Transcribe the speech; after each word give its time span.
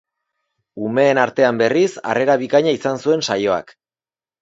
Umeen 0.87 1.19
artean 1.25 1.61
berriz, 1.63 1.91
harrera 2.09 2.41
bikaina 2.47 2.77
izan 2.81 3.01
zuen 3.07 3.27
saioak. 3.33 3.81